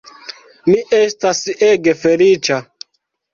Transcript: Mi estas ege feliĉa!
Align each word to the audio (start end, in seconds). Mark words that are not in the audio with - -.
Mi 0.69 0.77
estas 0.99 1.41
ege 1.67 1.95
feliĉa! 2.01 2.59